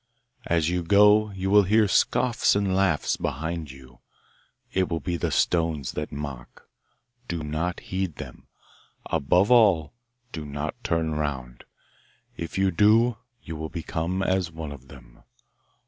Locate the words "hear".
1.61-1.87